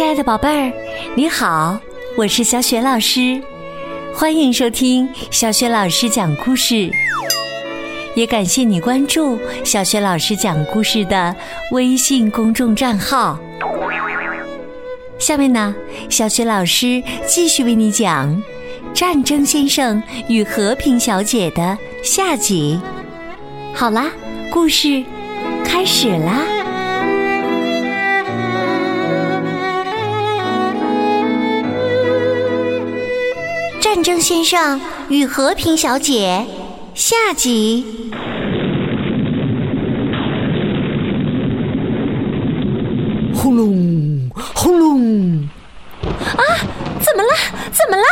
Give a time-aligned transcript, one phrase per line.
[0.00, 0.72] 亲爱的宝贝儿，
[1.14, 1.78] 你好，
[2.16, 3.38] 我是小雪老师，
[4.14, 6.90] 欢迎收听小雪老师讲故事。
[8.14, 11.36] 也感谢你关注小雪老师讲故事的
[11.72, 13.38] 微信公众账号。
[15.18, 15.74] 下面呢，
[16.08, 18.34] 小雪老师继续为你讲
[18.94, 22.80] 《战争先生与和平小姐》的下集。
[23.74, 24.10] 好啦，
[24.50, 25.04] 故事
[25.62, 26.59] 开始啦！
[33.92, 36.46] 战争先生与和平小姐
[36.94, 37.84] 下集。
[43.34, 45.48] 轰隆，轰隆！
[46.04, 46.40] 啊，
[47.00, 47.30] 怎么了？
[47.72, 48.04] 怎么了？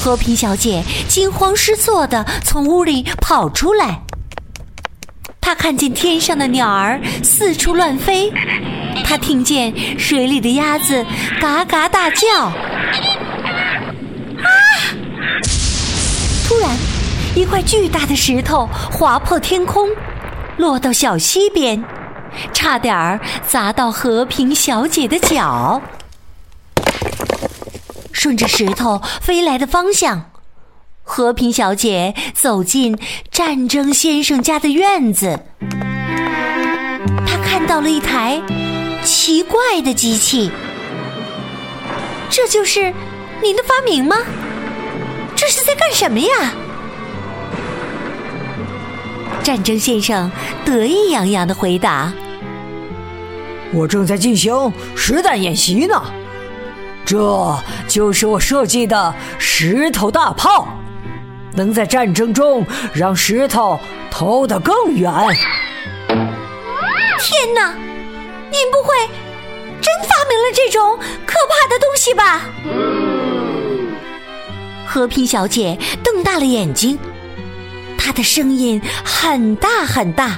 [0.00, 4.02] 和平小姐惊慌失措的从屋里跑出来，
[5.40, 8.32] 她看见天上的鸟儿四处乱飞，
[9.04, 11.04] 她听见水里的鸭子
[11.40, 12.52] 嘎嘎大叫。
[17.34, 19.88] 一块巨大的石头划破天空，
[20.58, 21.82] 落到小溪边，
[22.52, 25.80] 差点儿砸到和平小姐的脚。
[28.12, 30.30] 顺着石头飞来的方向，
[31.02, 32.98] 和平小姐走进
[33.30, 35.40] 战争先生家的院子。
[37.26, 38.42] 她看到了一台
[39.02, 40.50] 奇怪的机器，
[42.28, 42.92] 这就是
[43.42, 44.16] 您的发明吗？
[45.34, 46.52] 这是在干什么呀？
[49.42, 50.30] 战争先生
[50.64, 52.12] 得意洋洋的回答
[53.74, 56.00] ：“我正在进行实弹演习呢，
[57.04, 60.68] 这就是我设计的石头大炮，
[61.54, 65.12] 能在战争中让石头投得更远。”
[67.18, 67.74] 天哪，
[68.50, 68.94] 您不会
[69.80, 70.96] 真发明了这种
[71.26, 72.42] 可怕的东西吧？
[74.86, 76.98] 和平小姐瞪大了眼睛，
[78.04, 80.36] 他的声音很大很大，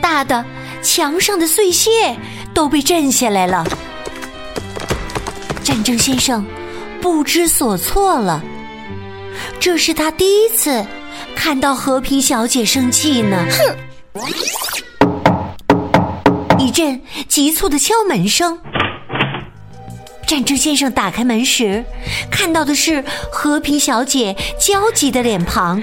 [0.00, 0.44] 大的
[0.82, 2.16] 墙上的碎屑
[2.52, 3.64] 都被震下来了。
[5.62, 6.44] 战争先生
[7.00, 8.42] 不知所措了，
[9.60, 10.84] 这是他第一次
[11.36, 13.46] 看到和平小姐生气呢。
[14.16, 14.24] 哼！
[16.58, 18.58] 一阵急促的敲门声。
[20.26, 21.84] 战争先生打开门时，
[22.32, 25.80] 看到的是和平小姐焦急的脸庞。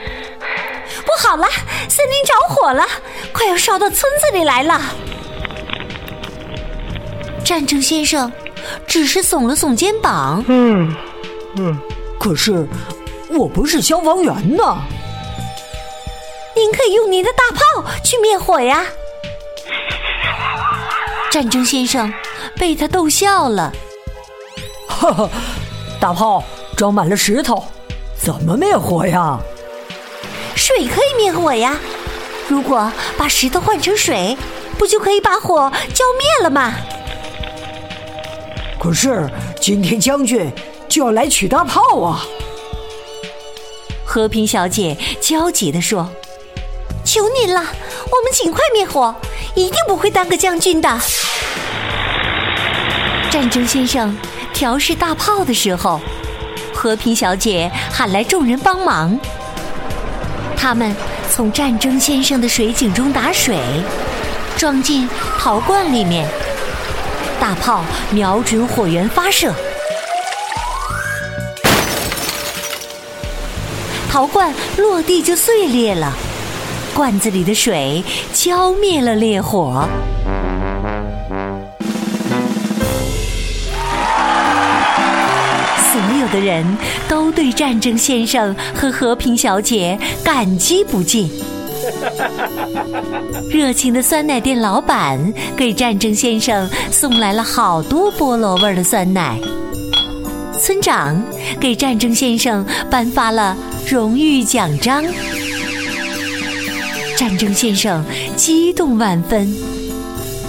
[1.05, 1.47] 不好了，
[1.87, 2.85] 森林着火了，
[3.31, 4.81] 快要烧到村子里来了。
[7.43, 8.31] 战争先生
[8.87, 10.43] 只是耸了耸肩膀。
[10.47, 10.95] 嗯
[11.57, 11.77] 嗯，
[12.19, 12.67] 可是
[13.29, 14.77] 我不是消防员呢。
[16.55, 18.85] 您可以用您的大炮去灭火呀。
[21.29, 22.11] 战争先生
[22.57, 23.71] 被他逗笑了。
[24.87, 25.29] 哈哈，
[25.99, 26.43] 大炮
[26.75, 27.63] 装满了石头，
[28.17, 29.37] 怎么灭火呀？
[30.65, 31.77] 水可以灭火呀。
[32.47, 34.35] 如果把石头换成水，
[34.79, 36.73] 不就可以把火浇灭了吗？
[38.79, 39.29] 可是
[39.61, 40.51] 今天将军
[40.89, 42.25] 就要来取大炮啊！
[44.03, 46.09] 和平小姐焦急地说
[47.05, 49.13] ：“求您了，我们尽快灭火，
[49.53, 50.99] 一定不会耽搁将军的。”
[53.29, 54.17] 战争先生。
[54.51, 55.99] 调试大炮的时候，
[56.73, 59.19] 和平小姐喊来众人帮忙。
[60.55, 60.95] 他们
[61.29, 63.59] 从战争先生的水井中打水，
[64.57, 65.07] 装进
[65.37, 66.27] 陶罐里面，
[67.39, 69.53] 大炮瞄准火源发射，
[74.09, 76.11] 陶罐落地就碎裂了，
[76.93, 79.87] 罐子里的水浇灭了烈火。
[86.29, 86.65] 的人
[87.07, 91.29] 都对战争先生和和平小姐感激不尽。
[93.51, 99.39] 热情的酸奶店老板给战争先生送来了好多菠萝味的酸奶。
[100.59, 101.21] 村长
[101.59, 103.55] 给战争先生颁发了
[103.87, 105.03] 荣誉奖章。
[107.17, 108.03] 战争先生
[108.35, 109.53] 激动万分，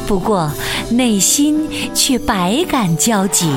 [0.06, 0.50] 不过
[0.90, 3.50] 内心却百感交集。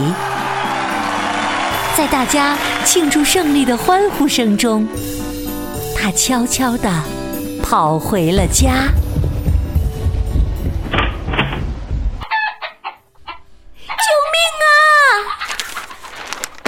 [2.00, 4.88] 在大家庆祝胜利的欢呼声中，
[5.98, 6.90] 他悄悄地
[7.62, 8.88] 跑回了家。
[13.84, 14.40] 救命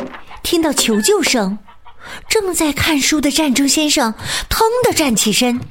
[0.04, 0.12] 啊！
[0.44, 1.57] 听到求救声，
[2.28, 4.13] 正在看书的战争先生
[4.50, 5.62] 腾地站起身，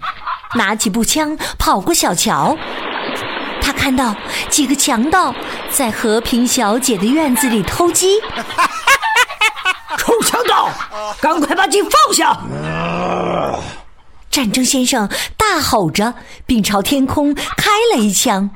[0.55, 2.57] 拿起步枪跑过小桥。
[3.61, 4.17] 他看到
[4.49, 5.35] 几个强盗
[5.71, 8.19] 在和平小姐的院子里偷鸡。
[11.20, 12.38] 赶快把鸡放下！
[14.31, 16.14] 战争先生大吼着，
[16.46, 18.50] 并朝天空开了一枪。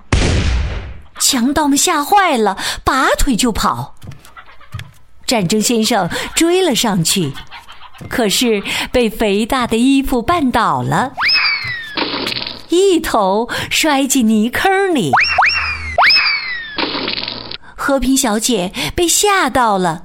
[1.18, 3.94] 强盗们吓坏了，拔腿就跑。
[5.26, 7.32] 战争先生追了上去，
[8.08, 8.62] 可是
[8.92, 11.12] 被肥大的衣服绊倒了，
[12.68, 15.10] 一头摔进泥坑里。
[17.74, 20.04] 和平小姐被吓到了，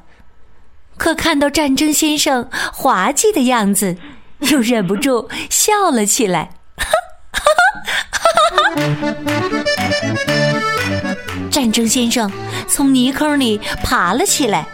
[1.00, 3.96] 可看到战争先生滑稽的样子，
[4.40, 6.50] 又忍不住笑了起来。
[11.50, 12.32] 战争先生
[12.68, 14.68] 从泥坑里爬了起来，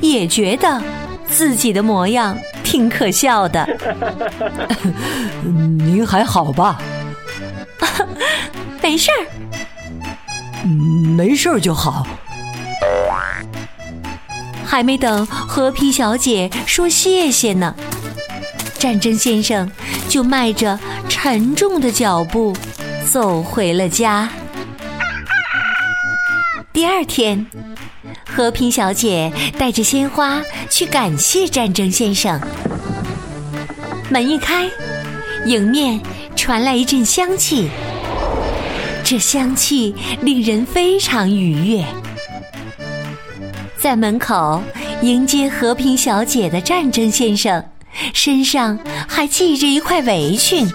[0.00, 0.80] 也觉得
[1.26, 3.66] 自己的模样挺可笑的。
[5.44, 6.80] 您还好吧？
[8.80, 9.26] 没事儿。
[11.16, 12.06] 没事儿就好。
[14.70, 17.74] 还没等和平小姐说谢谢呢，
[18.78, 19.68] 战争先生
[20.08, 20.78] 就迈着
[21.08, 22.56] 沉重的脚步
[23.10, 24.28] 走回了家。
[26.72, 27.44] 第二天，
[28.24, 32.40] 和平小姐带着鲜花去感谢战争先生。
[34.08, 34.70] 门一开，
[35.46, 36.00] 迎面
[36.36, 37.68] 传来一阵香气。
[39.02, 41.84] 这香气令人非常愉悦。
[43.80, 44.62] 在门口
[45.00, 47.64] 迎接和平小姐的战争先生，
[48.12, 48.78] 身上
[49.08, 50.68] 还系着一块围裙。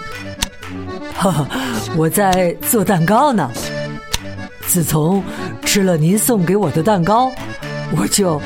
[1.16, 1.48] 哈哈，
[1.96, 3.48] 我在做蛋糕呢。
[4.66, 5.22] 自从
[5.64, 7.30] 吃了您送给我的蛋糕，
[7.96, 8.42] 我就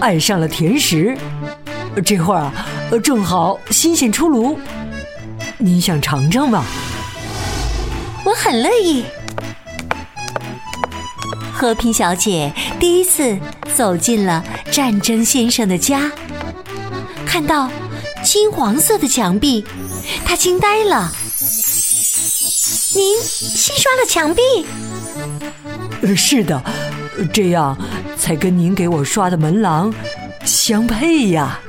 [0.00, 1.16] 爱上了甜食。
[2.04, 2.52] 这会儿啊，
[3.04, 4.58] 正好新鲜出炉，
[5.56, 6.64] 您想尝尝吗？
[8.26, 9.04] 我很乐意。
[11.60, 13.38] 和平小姐第一次
[13.74, 16.10] 走进了战争先生的家，
[17.26, 17.70] 看到
[18.22, 19.62] 金黄色的墙壁，
[20.24, 21.12] 她惊呆了。
[22.94, 24.40] 您新刷了墙壁？
[26.16, 26.62] 是的，
[27.30, 27.76] 这样
[28.16, 29.92] 才跟您给我刷的门廊
[30.46, 31.60] 相配呀。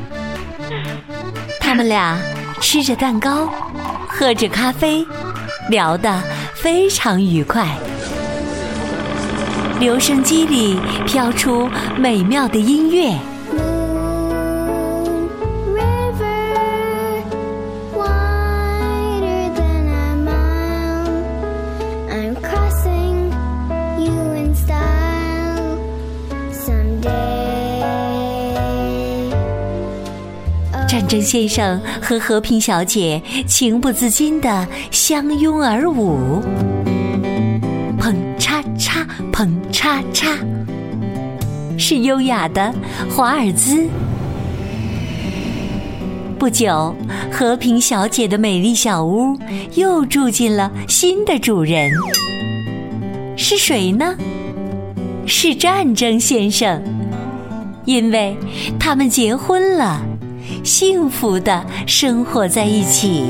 [1.60, 2.18] 他们俩
[2.58, 3.52] 吃着蛋糕，
[4.08, 5.06] 喝着咖啡，
[5.68, 6.22] 聊得
[6.54, 7.68] 非常愉快。
[9.80, 11.68] 留声机里飘出
[11.98, 13.14] 美妙的音乐。
[30.86, 36.40] 战争先生和和平小姐情不自禁地相拥而舞。
[39.34, 40.28] 砰叉叉，
[41.76, 42.72] 是优雅的
[43.10, 43.88] 华尔兹。
[46.38, 46.94] 不久，
[47.32, 49.36] 和平小姐的美丽小屋
[49.74, 51.90] 又住进了新的主人。
[53.36, 54.14] 是谁呢？
[55.26, 56.80] 是战争先生，
[57.86, 58.36] 因为
[58.78, 60.00] 他们结婚了，
[60.62, 63.24] 幸福的生活在一起。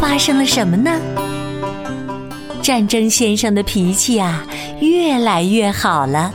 [0.00, 0.98] 发生了什么呢？
[2.62, 4.44] 战争先生的脾气啊，
[4.80, 6.32] 越来越好了。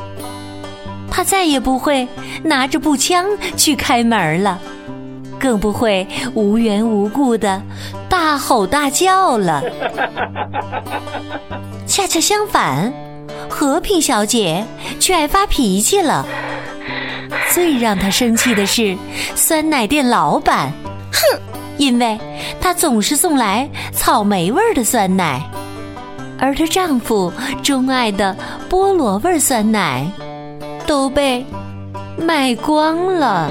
[1.10, 2.08] 他再也不会
[2.44, 3.26] 拿着步枪
[3.58, 4.60] 去开门了，
[5.40, 7.62] 更不会无缘无故的
[8.10, 9.62] 大吼大叫了。
[11.88, 12.92] 恰恰相反，
[13.50, 14.66] 和平小姐
[15.00, 16.26] 却爱发脾气了。
[17.50, 18.96] 最让她生气的是
[19.36, 20.72] 酸奶店老板，
[21.12, 21.40] 哼！
[21.82, 22.16] 因为
[22.62, 25.42] 她总是送来草莓味的酸奶，
[26.38, 27.34] 而她丈夫
[27.64, 28.38] 钟爱的
[28.70, 30.06] 菠萝味酸奶
[30.86, 31.44] 都被
[32.20, 33.50] 卖光了。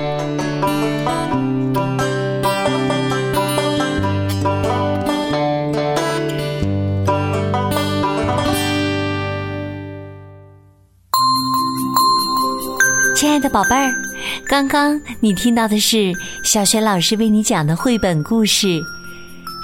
[13.16, 14.09] 亲爱的宝贝儿。
[14.50, 18.66] 刚刚你听到的是小雪老师为你讲的绘本故事《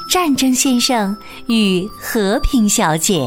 [0.08, 1.16] 战争先生
[1.48, 3.18] 与和平小姐》。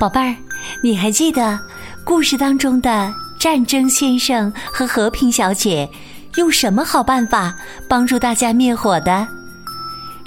[0.00, 0.34] 宝贝儿，
[0.82, 1.56] 你还记得
[2.02, 5.88] 故事当中的战争先生和和平小姐
[6.34, 7.54] 用什么好办法
[7.88, 9.24] 帮助大家灭火的？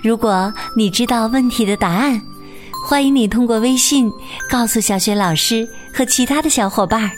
[0.01, 2.21] 如果你知道问题的答案，
[2.87, 4.09] 欢迎你通过微信
[4.49, 7.11] 告诉小雪老师和其他的小伙伴儿。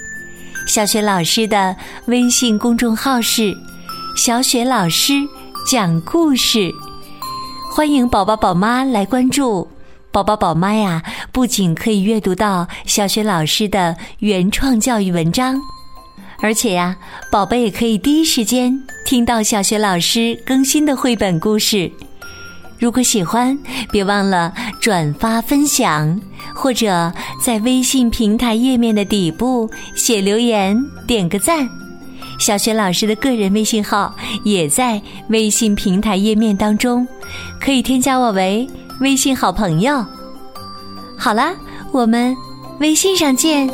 [0.66, 1.76] 小雪老师的
[2.08, 3.56] 微信公众号是
[4.18, 5.14] 小雪老师
[5.70, 6.72] 讲故事，
[7.72, 9.68] 欢迎宝宝宝妈来关注。
[10.12, 15.62] 宝宝宝妈呀，不仅可以阅读到小雪老师的原创教育文章，
[16.40, 16.96] 而且呀，
[17.32, 21.92] 宝贝也可以第一时间听到小雪老师更新的绘本故事。
[22.80, 23.58] 如果喜欢，
[23.92, 26.20] 别忘了转发分享，
[26.56, 27.12] 或者
[27.44, 31.70] 在微信平台页面的底部写留言，点个赞。
[32.40, 37.08] 小雪老师的个人微信号也在微信平台页面当中，
[37.62, 38.68] 可以添加我为
[39.02, 40.04] 微信好朋友。
[41.18, 41.54] 好啦，
[41.92, 42.36] 我们
[42.80, 43.70] 微信上见。